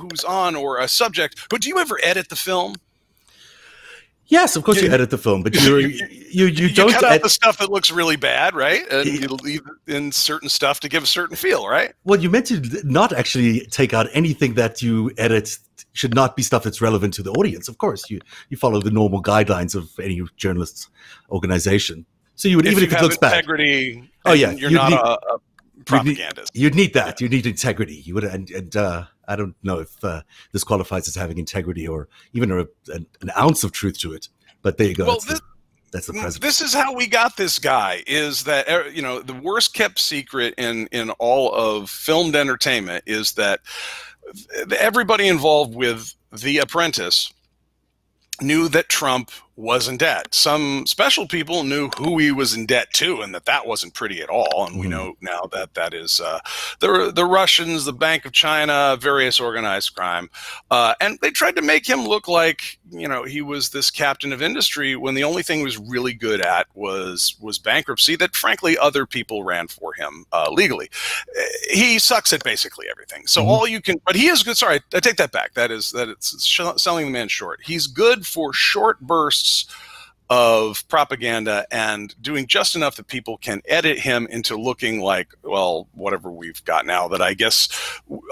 [0.00, 2.74] who's on or a subject, but do you ever edit the film?
[4.38, 7.04] Yes, of course you You- edit the film, but you're, you you you don't cut
[7.04, 8.82] out ed- the stuff that looks really bad, right?
[8.90, 11.92] And you leave in certain stuff to give a certain feel, right?
[12.08, 15.46] Well, you meant to not actually take out anything that you edit
[16.00, 17.66] should not be stuff that's relevant to the audience.
[17.68, 18.18] Of course, you
[18.50, 20.88] you follow the normal guidelines of any journalist's
[21.30, 22.04] organization.
[22.36, 24.90] So you would even you if it looks bad, integrity, Oh, and yeah, you're not
[24.90, 25.38] need- a, a
[25.84, 26.50] propagandist.
[26.54, 27.20] you'd need that.
[27.20, 27.94] You need integrity.
[28.06, 31.86] You would, and, and uh, I don't know if uh, this qualifies as having integrity
[31.86, 34.28] or even a, an, an ounce of truth to it.
[34.62, 35.06] But there you go.
[35.06, 35.46] Well, that's, the,
[35.92, 36.42] that's the president.
[36.42, 38.02] This is how we got this guy.
[38.06, 43.04] Is that uh, you know the worst kept secret in in all of filmed entertainment
[43.06, 43.60] is that
[44.78, 47.32] everybody involved with The Apprentice
[48.40, 50.34] knew that Trump was in debt.
[50.34, 54.20] Some special people knew who he was in debt to, and that that wasn't pretty
[54.20, 54.66] at all.
[54.66, 54.90] And we Mhm.
[54.90, 56.40] know now that that is uh,
[56.80, 60.28] the the Russians, the Bank of China, various organized crime,
[60.70, 64.32] uh, and they tried to make him look like you know he was this captain
[64.32, 68.16] of industry when the only thing he was really good at was was bankruptcy.
[68.16, 70.90] That frankly other people ran for him uh, legally.
[71.38, 73.26] Uh, He sucks at basically everything.
[73.26, 73.46] So Mhm.
[73.48, 74.56] all you can, but he is good.
[74.56, 75.54] Sorry, I take that back.
[75.54, 76.34] That is that it's
[76.76, 77.60] selling the man short.
[77.64, 79.43] He's good for short bursts
[80.30, 85.86] of propaganda and doing just enough that people can edit him into looking like well
[85.92, 87.68] whatever we've got now that i guess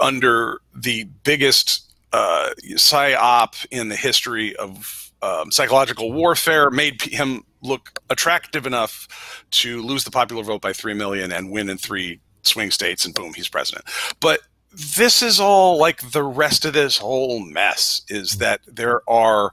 [0.01, 7.99] under the biggest uh, psyop in the history of um, psychological warfare made him look
[8.09, 12.71] attractive enough to lose the popular vote by 3 million and win in three swing
[12.71, 13.85] states and boom he's president.
[14.19, 14.41] But
[14.95, 19.51] this is all like the rest of this whole mess is that there are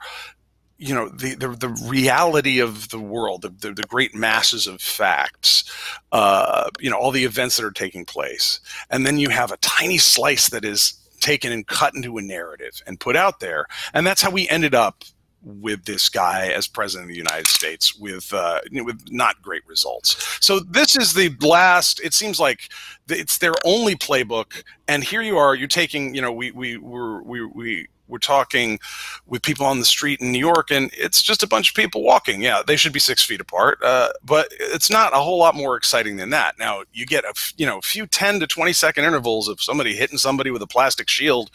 [0.80, 4.80] you know the, the the reality of the world the, the, the great masses of
[4.80, 5.64] facts
[6.12, 9.56] uh, you know all the events that are taking place and then you have a
[9.58, 14.06] tiny slice that is taken and cut into a narrative and put out there and
[14.06, 15.04] that's how we ended up
[15.42, 19.40] with this guy as president of the United States with uh, you know, with not
[19.40, 20.38] great results.
[20.44, 22.00] So this is the last.
[22.04, 22.68] It seems like
[23.08, 25.54] it's their only playbook, and here you are.
[25.54, 26.14] You're taking.
[26.14, 28.78] You know, we we were we we we're talking
[29.26, 32.02] with people on the street in New York, and it's just a bunch of people
[32.02, 32.42] walking.
[32.42, 35.76] Yeah, they should be six feet apart, uh, but it's not a whole lot more
[35.76, 36.58] exciting than that.
[36.58, 39.60] Now you get a f- you know a few ten to twenty second intervals of
[39.60, 41.50] somebody hitting somebody with a plastic shield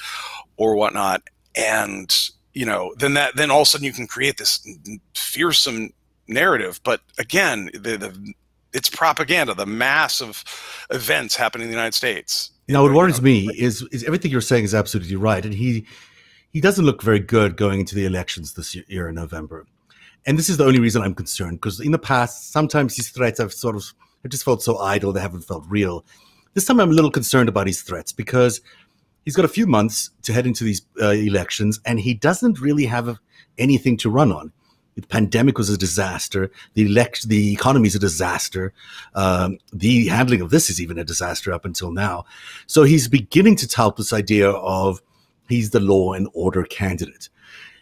[0.58, 1.22] or whatnot,
[1.56, 4.66] and you know then that then all of a sudden you can create this
[5.14, 5.92] fearsome
[6.28, 6.80] narrative.
[6.84, 8.34] But again, the, the
[8.74, 9.54] it's propaganda.
[9.54, 10.44] The mass of
[10.92, 12.52] events happening in the United States.
[12.68, 15.86] Now, what worries me is is everything you're saying is absolutely right, and he
[16.56, 19.68] he doesn't look very good going into the elections this year, in November.
[20.26, 23.40] And this is the only reason I'm concerned because in the past, sometimes these threats
[23.40, 23.84] have sort of
[24.24, 26.06] have just felt so idle; they haven't felt real.
[26.54, 28.62] This time, I'm a little concerned about his threats because
[29.26, 32.86] he's got a few months to head into these uh, elections, and he doesn't really
[32.86, 33.20] have
[33.58, 34.54] anything to run on.
[34.96, 36.52] The pandemic was a disaster.
[36.74, 38.72] The elect, the economy is a disaster.
[39.14, 42.24] Um, the handling of this is even a disaster up until now.
[42.66, 45.02] So he's beginning to tout this idea of
[45.48, 47.30] he's the law and order candidate.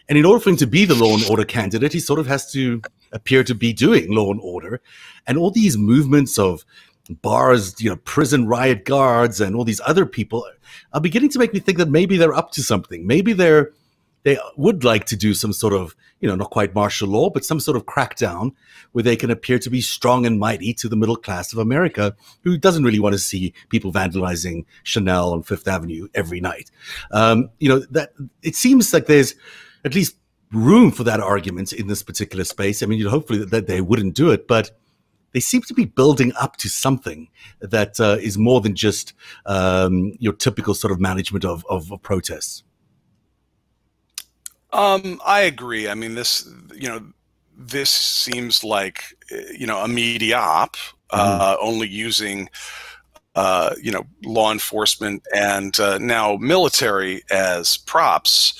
[0.09, 2.27] And in order for him to be the law and order candidate, he sort of
[2.27, 4.81] has to appear to be doing law and order.
[5.25, 6.65] And all these movements of
[7.09, 10.45] Barr's, you know, prison riot guards and all these other people
[10.93, 13.07] are beginning to make me think that maybe they're up to something.
[13.07, 13.71] Maybe they're
[14.23, 17.43] they would like to do some sort of, you know, not quite martial law, but
[17.43, 18.51] some sort of crackdown
[18.93, 22.15] where they can appear to be strong and mighty to the middle class of America,
[22.43, 26.71] who doesn't really want to see people vandalizing Chanel on Fifth Avenue every night.
[27.11, 29.35] Um, you know, that it seems like there's
[29.83, 30.15] at least
[30.53, 32.81] room for that argument in this particular space.
[32.81, 34.71] I mean, you'd hopefully that, that they wouldn't do it, but
[35.33, 37.27] they seem to be building up to something
[37.59, 39.11] that uh, is more than just
[39.45, 42.63] um, your typical sort of management of, of, of protests.
[44.73, 45.87] Um, I agree.
[45.87, 47.05] I mean, this, you know,
[47.55, 49.03] this seems like,
[49.57, 50.75] you know, a media op,
[51.11, 52.49] uh, only using,
[53.35, 58.59] uh, you know, law enforcement and uh, now military as props.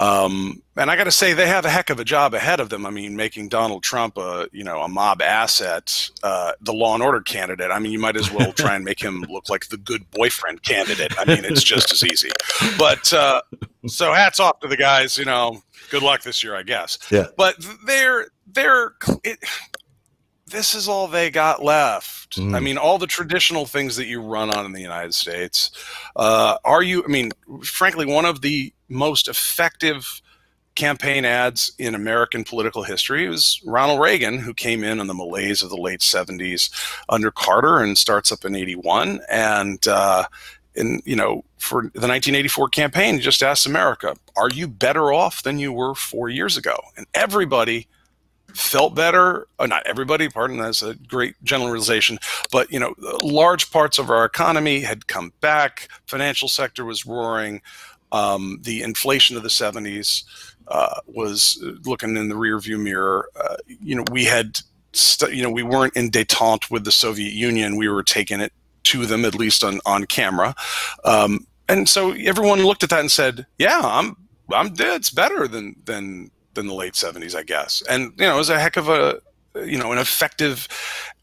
[0.00, 2.68] Um, and I got to say, they have a heck of a job ahead of
[2.68, 2.84] them.
[2.84, 7.02] I mean, making Donald Trump a, you know, a mob asset, uh, the law and
[7.02, 7.70] order candidate.
[7.70, 10.64] I mean, you might as well try and make him look like the good boyfriend
[10.64, 11.16] candidate.
[11.16, 12.30] I mean, it's just as easy.
[12.76, 13.42] But uh,
[13.86, 15.16] so hats off to the guys.
[15.16, 16.98] You know, good luck this year, I guess.
[17.10, 17.26] Yeah.
[17.36, 19.38] But they're they're it,
[20.46, 22.36] this is all they got left.
[22.36, 22.56] Mm.
[22.56, 25.70] I mean, all the traditional things that you run on in the United States.
[26.16, 27.04] Uh, are you?
[27.04, 27.30] I mean,
[27.62, 30.20] frankly, one of the most effective
[30.74, 33.24] campaign ads in American political history.
[33.24, 36.70] It was Ronald Reagan, who came in in the malaise of the late 70s
[37.08, 39.20] under Carter and starts up in 81.
[39.30, 40.24] And, uh,
[40.74, 45.58] you know, for the 1984 campaign, he just asked America, are you better off than
[45.58, 46.76] you were four years ago?
[46.96, 47.86] And everybody
[48.52, 49.46] felt better.
[49.58, 52.18] Oh, not everybody, pardon, that's a great generalization.
[52.50, 55.88] But, you know, large parts of our economy had come back.
[56.06, 57.62] Financial sector was roaring.
[58.14, 60.22] Um, the inflation of the 70s
[60.68, 63.28] uh, was looking in the rearview mirror.
[63.36, 64.60] Uh, you know, we had,
[64.92, 67.76] st- you know, we weren't in detente with the Soviet Union.
[67.76, 68.52] We were taking it
[68.84, 70.54] to them, at least on on camera.
[71.04, 74.16] Um, and so everyone looked at that and said, "Yeah, I'm,
[74.52, 74.74] I'm.
[74.78, 78.50] It's better than than than the late '70s, I guess." And you know, it was
[78.50, 79.20] a heck of a,
[79.56, 80.68] you know, an effective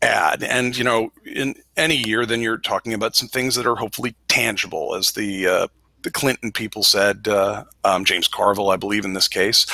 [0.01, 0.43] ad.
[0.43, 4.15] And you know, in any year, then you're talking about some things that are hopefully
[4.27, 5.67] tangible, as the uh,
[6.03, 9.65] the Clinton people said, uh, um, James Carville, I believe in this case,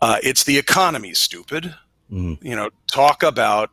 [0.00, 1.74] uh, it's the economy, stupid.
[2.10, 2.42] Mm.
[2.42, 3.70] You know, talk about,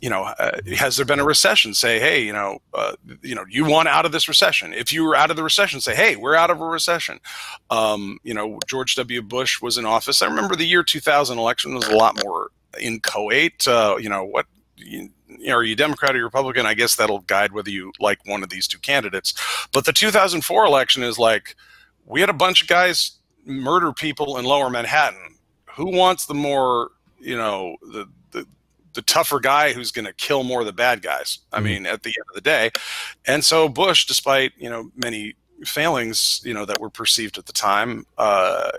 [0.00, 1.74] you know, uh, has there been a recession?
[1.74, 4.72] Say, hey, you know, uh, you know, you want out of this recession.
[4.72, 7.20] If you were out of the recession, say, hey, we're out of a recession.
[7.70, 9.22] Um, you know, George W.
[9.22, 10.22] Bush was in office.
[10.22, 13.66] I remember the year 2000 election was a lot more inchoate.
[13.66, 16.66] Uh, you know, what you, you know, are you Democrat or Republican?
[16.66, 19.34] I guess that'll guide whether you like one of these two candidates.
[19.72, 21.56] But the 2004 election is like,
[22.04, 23.12] we had a bunch of guys
[23.44, 25.36] murder people in Lower Manhattan.
[25.76, 28.46] Who wants the more, you know, the the,
[28.94, 31.38] the tougher guy who's going to kill more of the bad guys?
[31.52, 31.64] I mm-hmm.
[31.64, 32.70] mean, at the end of the day,
[33.26, 37.52] and so Bush, despite you know many failings, you know, that were perceived at the
[37.52, 38.70] time, uh,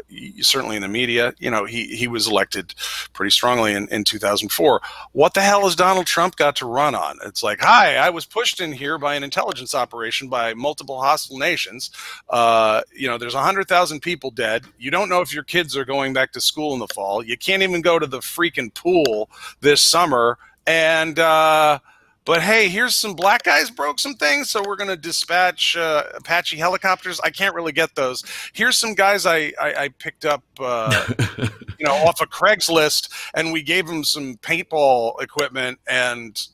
[0.42, 2.74] certainly in the media, you know, he, he was elected
[3.14, 4.82] pretty strongly in, in 2004.
[5.14, 7.18] What the hell has Donald Trump got to run on?
[7.26, 11.38] It's like, hi, I was pushed in here by an intelligence operation by multiple hostile
[11.38, 11.92] nations.
[12.30, 14.66] Uh, you know, there's 100,000 people dead.
[14.78, 17.24] You don't know if your kids are going back to school in the fall.
[17.24, 19.30] You can't even go to the freaking pool
[19.62, 20.38] this summer.
[20.66, 21.80] And, uh,
[22.28, 26.04] but hey, here's some black guys broke some things, so we're going to dispatch uh,
[26.14, 27.22] Apache helicopters.
[27.22, 28.22] I can't really get those.
[28.52, 31.08] Here's some guys I I, I picked up, uh,
[31.80, 36.46] you know, off of Craigslist, and we gave them some paintball equipment and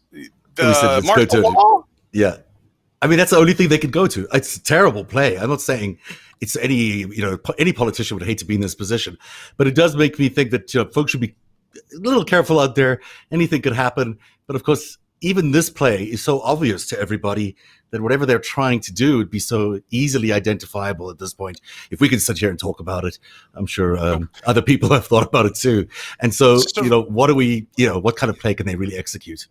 [0.53, 1.85] the martial law.
[2.11, 2.37] Yeah,
[3.01, 4.27] I mean that's the only thing they could go to.
[4.31, 5.39] It's a terrible play.
[5.39, 5.97] I'm not saying
[6.39, 9.17] it's any you know any politician would hate to be in this position,
[9.57, 11.33] but it does make me think that you know, folks should be
[11.75, 13.01] a little careful out there.
[13.31, 17.55] Anything could happen, but of course even this play is so obvious to everybody
[17.91, 21.61] that whatever they're trying to do would be so easily identifiable at this point.
[21.91, 23.17] If we can sit here and talk about it,
[23.53, 25.87] I'm sure um, other people have thought about it too.
[26.19, 28.65] And so, so, you know, what do we, you know, what kind of play can
[28.65, 29.47] they really execute?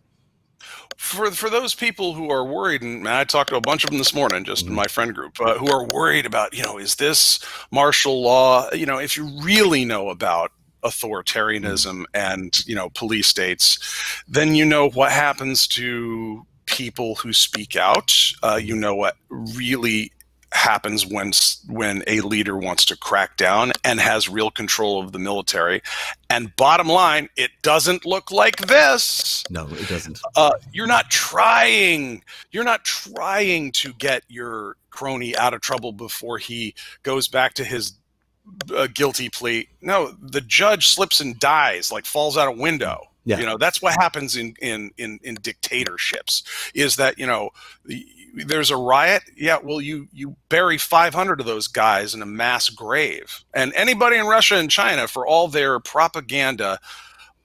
[0.95, 3.97] For for those people who are worried, and I talked to a bunch of them
[3.97, 4.71] this morning, just mm-hmm.
[4.71, 8.71] in my friend group, uh, who are worried about, you know, is this martial law?
[8.71, 10.51] You know, if you really know about
[10.83, 13.79] authoritarianism and you know police states,
[14.27, 18.13] then you know what happens to people who speak out.
[18.41, 20.11] Uh, you know what really
[20.53, 21.31] happens when
[21.67, 25.81] when a leader wants to crack down and has real control of the military.
[26.29, 29.43] And bottom line, it doesn't look like this.
[29.49, 30.19] No, it doesn't.
[30.35, 32.23] Uh, you're not trying.
[32.51, 37.63] You're not trying to get your crony out of trouble before he goes back to
[37.63, 37.93] his
[38.75, 39.69] a guilty plea.
[39.81, 43.07] No, the judge slips and dies, like falls out a window.
[43.25, 43.39] Yeah.
[43.39, 46.43] You know, that's what happens in, in, in, in dictatorships
[46.75, 47.51] is that, you know,
[48.35, 49.23] there's a riot.
[49.37, 49.59] Yeah.
[49.63, 54.25] Well, you, you bury 500 of those guys in a mass grave and anybody in
[54.25, 56.79] Russia and China for all their propaganda,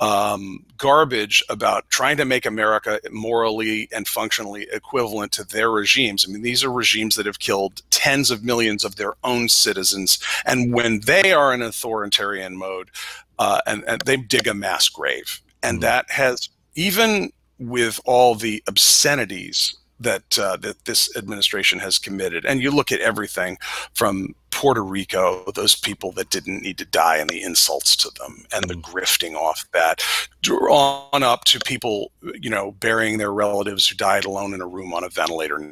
[0.01, 6.25] um, garbage about trying to make America morally and functionally equivalent to their regimes.
[6.27, 10.19] I mean, these are regimes that have killed tens of millions of their own citizens.
[10.45, 12.91] And when they are in authoritarian mode,
[13.39, 15.41] uh, and, and, they dig a mass grave.
[15.63, 21.99] And mm that has, even with all the obscenities that uh, that this administration has
[21.99, 22.45] committed.
[22.45, 23.59] And you look at everything
[23.95, 28.45] from Puerto Rico, those people that didn't need to die, and the insults to them,
[28.53, 28.91] and the mm-hmm.
[28.91, 30.03] grifting off that,
[30.51, 34.93] on up to people, you know, burying their relatives who died alone in a room
[34.93, 35.65] on a ventilator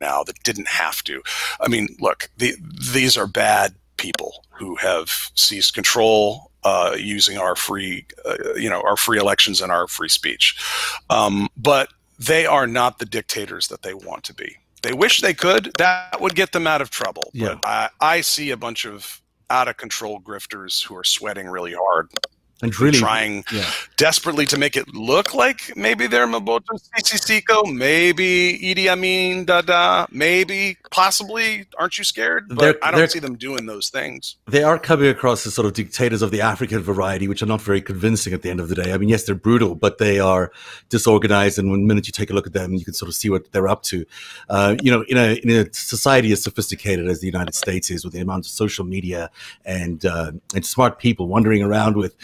[0.00, 1.22] now that didn't have to.
[1.60, 2.56] I mean, look, the,
[2.92, 8.82] these are bad people who have seized control uh, using our free, uh, you know,
[8.82, 10.60] our free elections and our free speech.
[11.08, 14.56] Um, but they are not the dictators that they want to be.
[14.84, 15.72] They wish they could.
[15.78, 17.30] That would get them out of trouble.
[17.32, 17.54] Yeah.
[17.54, 21.72] But I, I see a bunch of out of control grifters who are sweating really
[21.72, 22.10] hard.
[22.62, 23.68] And really trying yeah.
[23.96, 30.06] desperately to make it look like maybe they're Mobutu Sese Seko, maybe Idi Amin Dada,
[30.10, 31.66] maybe, possibly.
[31.78, 32.48] Aren't you scared?
[32.48, 34.36] But They're- I don't see them doing those things.
[34.46, 37.60] they are coming across as sort of dictators of the African variety, which are not
[37.60, 38.92] very convincing at the end of the day.
[38.92, 40.52] I mean, yes, they're brutal, but they are
[40.88, 43.30] disorganized, and one minute you take a look at them, you can sort of see
[43.30, 44.04] what they're up to.
[44.48, 48.04] Uh, you know, in a in a society as sophisticated as the United States is,
[48.04, 49.30] with the amount of social media
[49.64, 52.14] and uh, and smart people wandering around with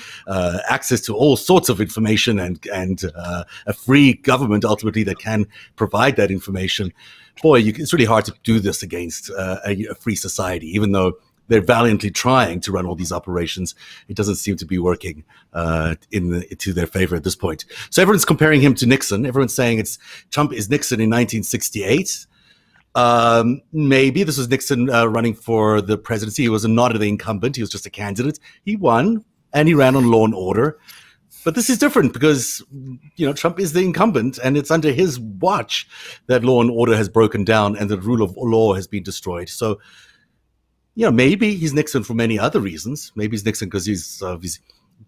[0.68, 5.46] access to all sorts of information and and uh, a free government ultimately that can
[5.76, 6.92] provide that information.
[7.42, 10.92] Boy, you, it's really hard to do this against uh, a, a free society, even
[10.92, 11.14] though
[11.50, 13.74] they're valiantly trying to run all these operations.
[14.08, 17.64] It doesn't seem to be working uh, in the, to their favor at this point.
[17.90, 19.26] So everyone's comparing him to Nixon.
[19.26, 19.98] Everyone's saying it's
[20.30, 22.26] Trump is Nixon in 1968.
[22.94, 26.44] Um, maybe this was Nixon uh, running for the presidency.
[26.44, 27.56] He was not the incumbent.
[27.56, 28.38] He was just a candidate.
[28.64, 30.78] He won and he ran on law and order.
[31.44, 32.62] But this is different because
[33.16, 35.88] you know Trump is the incumbent, and it's under his watch
[36.26, 39.48] that law and order has broken down and the rule of law has been destroyed.
[39.48, 39.80] So
[40.94, 43.12] you know, maybe he's Nixon for many other reasons.
[43.14, 44.60] Maybe he's Nixon because he's, uh, he's,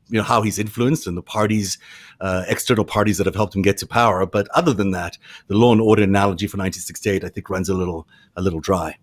[0.09, 1.79] you know, how he's influenced and the parties,
[2.21, 4.25] uh, external parties that have helped him get to power.
[4.25, 5.19] But other than that,
[5.49, 8.97] the law and order analogy for 1968, I think, runs a little, a little dry.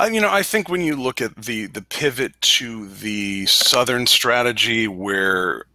[0.00, 4.06] Uh, you know, I think when you look at the the pivot to the southern
[4.06, 5.66] strategy, where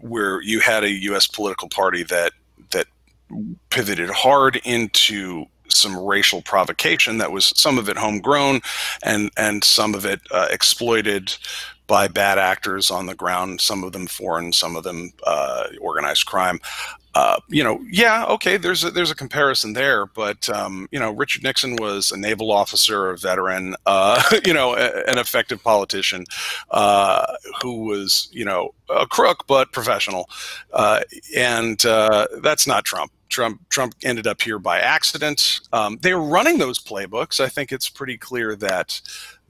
[0.00, 1.28] where you had a U.S.
[1.28, 2.32] political party that
[2.72, 2.86] that
[3.70, 8.60] pivoted hard into some racial provocation that was some of it homegrown
[9.04, 11.36] and and some of it uh, exploited
[11.86, 16.26] by bad actors on the ground some of them foreign some of them uh, organized
[16.26, 16.58] crime
[17.14, 21.10] uh, you know yeah okay there's a, there's a comparison there but um, you know
[21.10, 26.24] Richard Nixon was a naval officer a veteran uh, you know a, an effective politician
[26.70, 30.28] uh, who was you know a crook but professional
[30.72, 31.00] uh,
[31.36, 31.80] and
[32.42, 35.60] that's not Trump Trump Trump ended up here by accident.
[35.72, 37.40] Um, they were running those playbooks.
[37.40, 39.00] I think it's pretty clear that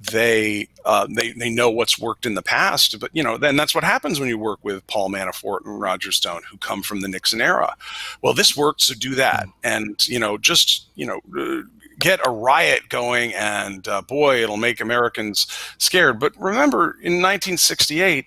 [0.00, 2.98] they uh, they they know what's worked in the past.
[3.00, 6.12] But you know, then that's what happens when you work with Paul Manafort and Roger
[6.12, 7.76] Stone, who come from the Nixon era.
[8.22, 11.20] Well, this worked, so do that, and you know, just you know.
[11.38, 11.62] Uh,
[11.98, 15.48] get a riot going and uh, boy it'll make americans
[15.78, 18.26] scared but remember in 1968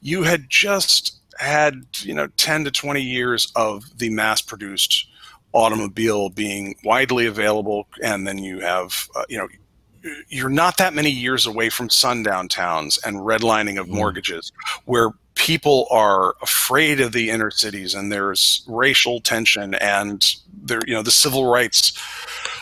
[0.00, 5.06] you had just had you know 10 to 20 years of the mass produced
[5.52, 9.48] automobile being widely available and then you have uh, you know
[10.28, 14.52] you're not that many years away from sundown towns and redlining of mortgages
[14.84, 20.94] where people are afraid of the inner cities and there's racial tension and there you
[20.94, 21.92] know the civil rights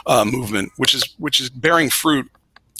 [0.06, 2.30] uh, movement which is which is bearing fruit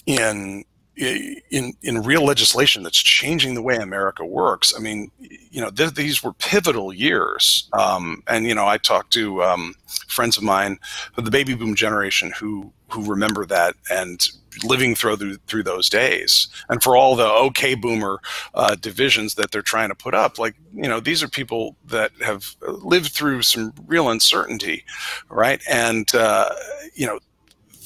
[0.06, 0.64] in
[0.96, 4.72] in in real legislation that's changing the way America works.
[4.76, 7.68] I mean, you know, th- these were pivotal years.
[7.72, 9.74] Um, and you know, I talked to um,
[10.08, 10.78] friends of mine
[11.16, 14.28] of the baby boom generation who who remember that and
[14.64, 16.48] living through through those days.
[16.70, 18.20] And for all the okay boomer
[18.54, 22.12] uh, divisions that they're trying to put up, like you know, these are people that
[22.22, 24.84] have lived through some real uncertainty,
[25.28, 25.60] right?
[25.68, 26.50] And uh,
[26.94, 27.18] you know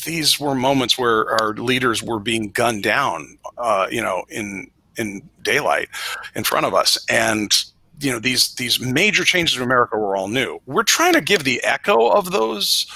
[0.05, 5.23] these were moments where our leaders were being gunned down, uh, you know, in in
[5.43, 5.89] daylight
[6.35, 7.65] in front of us, and
[8.01, 10.61] you know these these major changes in America were all new.
[10.67, 12.87] We're trying to give the echo of those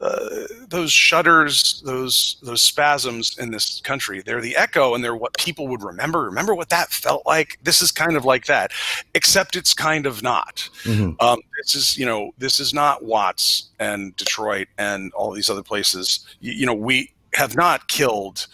[0.00, 4.22] uh, those shudders, those those spasms in this country.
[4.22, 6.22] They're the echo, and they're what people would remember.
[6.24, 7.58] Remember what that felt like.
[7.62, 8.72] This is kind of like that,
[9.14, 10.68] except it's kind of not.
[10.84, 11.20] Mhm.
[11.22, 15.62] Um, this is you know this is not Watts and Detroit and all these other
[15.62, 16.24] places.
[16.40, 18.46] You, you know we have not killed.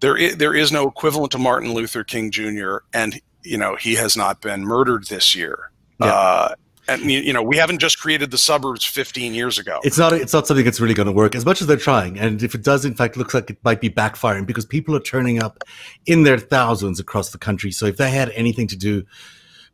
[0.00, 2.78] There is, there is no equivalent to Martin Luther King Jr.
[2.92, 5.70] and you know he has not been murdered this year.
[6.00, 6.06] Yeah.
[6.06, 6.54] Uh,
[6.88, 9.78] and you know we haven't just created the suburbs 15 years ago.
[9.84, 10.12] It's not.
[10.12, 12.18] It's not something that's really going to work as much as they're trying.
[12.18, 15.00] And if it does, in fact, looks like it might be backfiring because people are
[15.00, 15.62] turning up
[16.06, 17.70] in their thousands across the country.
[17.70, 19.04] So if they had anything to do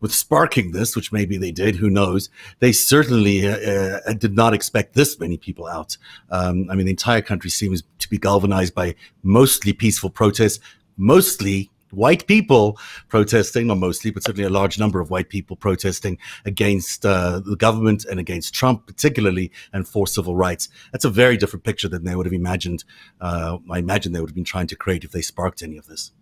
[0.00, 2.30] with sparking this, which maybe they did, who knows?
[2.60, 5.96] They certainly uh, uh, did not expect this many people out.
[6.30, 10.60] Um, I mean, the entire country seems to be galvanized by mostly peaceful protests,
[10.96, 12.78] mostly white people
[13.08, 17.56] protesting, not mostly, but certainly a large number of white people protesting against uh, the
[17.56, 20.68] government and against Trump, particularly, and for civil rights.
[20.92, 22.84] That's a very different picture than they would have imagined.
[23.20, 25.86] Uh, I imagine they would have been trying to create if they sparked any of
[25.86, 26.12] this.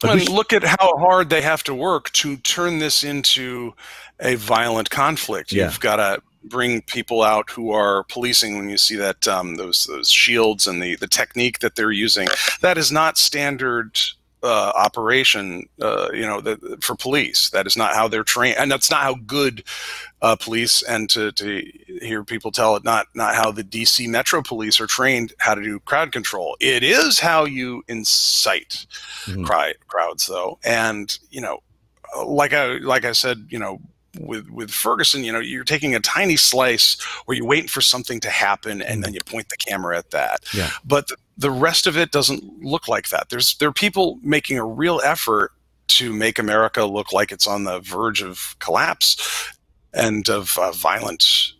[0.00, 3.04] But we and sh- look at how hard they have to work to turn this
[3.04, 3.74] into
[4.20, 5.52] a violent conflict.
[5.52, 5.64] Yeah.
[5.64, 9.84] You've got to bring people out who are policing when you see that um, those
[9.84, 12.28] those shields and the the technique that they're using.
[12.60, 13.98] That is not standard
[14.42, 17.50] uh, operation, uh, you know, the, for police.
[17.50, 19.64] That is not how they're trained, and that's not how good
[20.20, 20.82] uh, police.
[20.82, 21.64] And to, to
[22.00, 25.62] hear people tell it, not not how the DC Metro Police are trained how to
[25.62, 26.56] do crowd control.
[26.60, 28.86] It is how you incite
[29.24, 29.44] mm-hmm.
[29.44, 30.58] cry, crowds, though.
[30.64, 31.60] And you know,
[32.24, 33.80] like I like I said, you know,
[34.20, 38.20] with with Ferguson, you know, you're taking a tiny slice where you're waiting for something
[38.20, 40.44] to happen, and then you point the camera at that.
[40.52, 40.70] Yeah.
[40.84, 43.28] But the, the rest of it doesn't look like that.
[43.28, 45.52] There's there are people making a real effort
[45.88, 49.52] to make America look like it's on the verge of collapse
[49.92, 51.52] and of uh, violent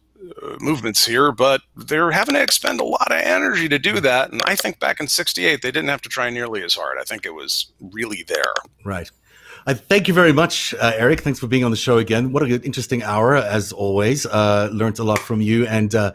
[0.42, 4.30] uh, movements here, but they're having to expend a lot of energy to do that.
[4.30, 6.96] And I think back in '68, they didn't have to try nearly as hard.
[6.98, 8.54] I think it was really there.
[8.84, 9.10] Right.
[9.64, 11.20] I thank you very much, uh, Eric.
[11.20, 12.32] Thanks for being on the show again.
[12.32, 14.26] What an interesting hour, as always.
[14.26, 16.14] Uh, learned a lot from you, and uh,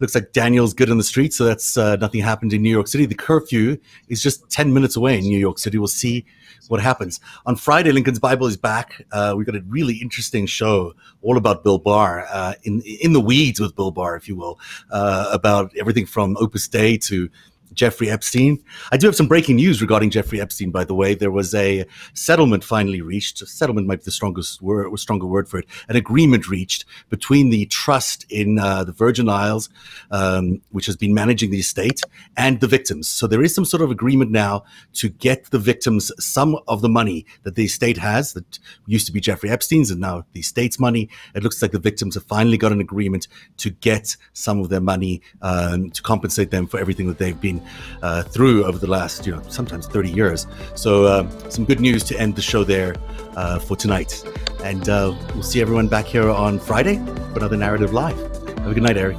[0.00, 1.34] looks like Daniel's good in the street.
[1.34, 3.04] So that's uh, nothing happened in New York City.
[3.04, 3.76] The curfew
[4.08, 5.76] is just ten minutes away in New York City.
[5.76, 6.24] We'll see
[6.68, 7.92] what happens on Friday.
[7.92, 9.02] Lincoln's Bible is back.
[9.12, 13.20] Uh, we've got a really interesting show all about Bill Barr, uh, in in the
[13.20, 14.58] weeds with Bill Barr, if you will,
[14.90, 17.28] about everything from Opus Dei to
[17.72, 18.62] Jeffrey Epstein.
[18.92, 21.14] I do have some breaking news regarding Jeffrey Epstein, by the way.
[21.14, 23.38] There was a settlement finally reached.
[23.38, 25.66] Settlement might be the strongest word, stronger word for it.
[25.88, 29.68] An agreement reached between the trust in uh, the Virgin Isles,
[30.10, 32.02] um, which has been managing the estate,
[32.36, 33.08] and the victims.
[33.08, 34.64] So there is some sort of agreement now
[34.94, 39.12] to get the victims some of the money that the estate has that used to
[39.12, 41.08] be Jeffrey Epstein's and now the estate's money.
[41.34, 44.80] It looks like the victims have finally got an agreement to get some of their
[44.80, 47.55] money um, to compensate them for everything that they've been
[48.02, 50.46] uh, through over the last, you know, sometimes 30 years.
[50.74, 52.96] So uh, some good news to end the show there
[53.36, 54.24] uh, for tonight.
[54.64, 56.96] And uh, we'll see everyone back here on Friday
[57.32, 58.18] for another Narativ Live.
[58.58, 59.16] Have a good night, Eric.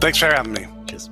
[0.00, 0.66] Thanks for having me.
[0.86, 1.10] Cheers.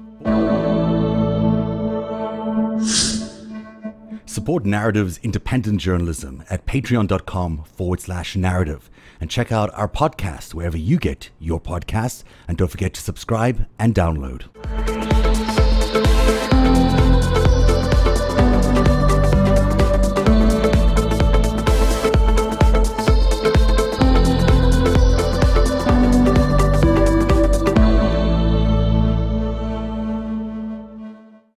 [4.32, 8.82] Support Narativ's independent journalism at patreon.com forward slash narativ
[9.20, 12.24] and check out our podcast wherever you get your podcasts.
[12.48, 15.01] And don't forget to subscribe and download.